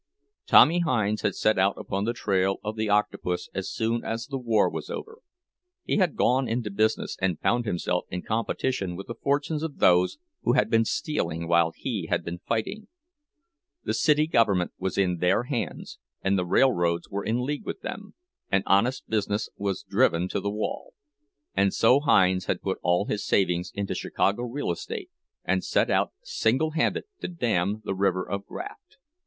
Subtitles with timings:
[0.47, 4.39] Tommy Hinds had set out upon the trail of the Octopus as soon as the
[4.39, 5.19] war was over.
[5.85, 10.17] He had gone into business, and found himself in competition with the fortunes of those
[10.41, 12.87] who had been stealing while he had been fighting.
[13.83, 18.15] The city government was in their hands and the railroads were in league with them,
[18.51, 20.95] and honest business was driven to the wall;
[21.53, 25.11] and so Hinds had put all his savings into Chicago real estate,
[25.45, 28.97] and set out singlehanded to dam the river of graft.